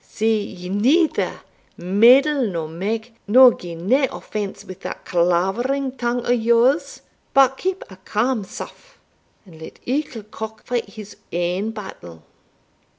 [0.03, 1.41] See ye neither
[1.77, 7.03] meddle nor mak, nor gie nae offence wi' that clavering tongue o' yours,
[7.35, 8.97] but keep a calm sough,
[9.45, 12.23] and let ilka cock fight his ain battle."